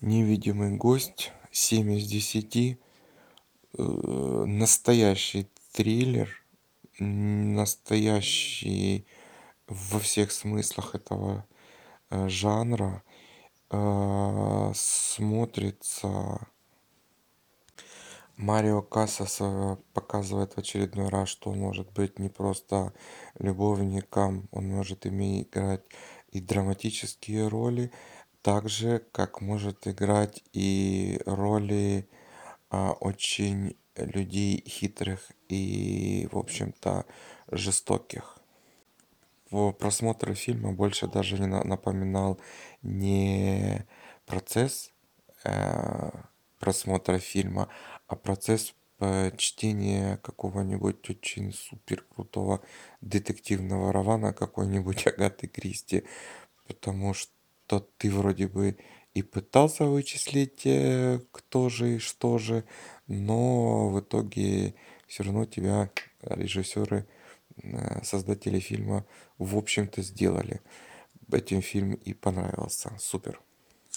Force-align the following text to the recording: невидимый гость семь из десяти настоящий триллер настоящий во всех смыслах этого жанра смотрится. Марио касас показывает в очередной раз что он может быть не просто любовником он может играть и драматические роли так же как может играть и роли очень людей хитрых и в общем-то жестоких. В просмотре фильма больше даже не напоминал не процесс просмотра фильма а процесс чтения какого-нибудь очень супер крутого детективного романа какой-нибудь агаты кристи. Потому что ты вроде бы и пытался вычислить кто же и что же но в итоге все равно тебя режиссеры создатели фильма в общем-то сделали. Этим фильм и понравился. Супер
невидимый 0.00 0.76
гость 0.76 1.32
семь 1.50 1.92
из 1.92 2.06
десяти 2.06 2.78
настоящий 3.76 5.48
триллер 5.72 6.28
настоящий 6.98 7.86
во 9.66 9.98
всех 9.98 10.32
смыслах 10.32 10.94
этого 10.94 11.46
жанра 12.10 13.02
смотрится. 14.74 16.46
Марио 18.36 18.80
касас 18.82 19.40
показывает 19.92 20.54
в 20.54 20.58
очередной 20.58 21.08
раз 21.10 21.28
что 21.28 21.50
он 21.50 21.58
может 21.60 21.92
быть 21.92 22.18
не 22.18 22.30
просто 22.30 22.94
любовником 23.38 24.48
он 24.50 24.68
может 24.68 25.06
играть 25.06 25.84
и 26.32 26.40
драматические 26.40 27.48
роли 27.48 27.92
так 28.42 28.68
же 28.68 29.02
как 29.12 29.40
может 29.40 29.86
играть 29.86 30.42
и 30.52 31.20
роли 31.26 32.08
очень 32.70 33.76
людей 33.96 34.62
хитрых 34.66 35.32
и 35.48 36.28
в 36.32 36.38
общем-то 36.38 37.04
жестоких. 37.50 38.38
В 39.50 39.72
просмотре 39.72 40.34
фильма 40.34 40.72
больше 40.72 41.08
даже 41.08 41.38
не 41.38 41.46
напоминал 41.46 42.38
не 42.82 43.84
процесс 44.26 44.92
просмотра 46.60 47.18
фильма 47.18 47.68
а 48.06 48.16
процесс 48.16 48.74
чтения 49.36 50.18
какого-нибудь 50.18 51.08
очень 51.08 51.52
супер 51.52 52.04
крутого 52.14 52.60
детективного 53.00 53.92
романа 53.92 54.32
какой-нибудь 54.32 55.06
агаты 55.06 55.48
кристи. 55.48 56.04
Потому 56.66 57.14
что 57.14 57.32
ты 57.78 58.10
вроде 58.10 58.48
бы 58.48 58.76
и 59.14 59.22
пытался 59.22 59.84
вычислить 59.84 60.62
кто 61.32 61.68
же 61.68 61.96
и 61.96 61.98
что 61.98 62.38
же 62.38 62.64
но 63.06 63.88
в 63.88 64.00
итоге 64.00 64.74
все 65.06 65.24
равно 65.24 65.44
тебя 65.44 65.90
режиссеры 66.22 67.06
создатели 68.02 68.60
фильма 68.60 69.04
в 69.38 69.56
общем-то 69.56 70.02
сделали. 70.02 70.60
Этим 71.32 71.62
фильм 71.62 71.94
и 71.94 72.14
понравился. 72.14 72.92
Супер 72.98 73.40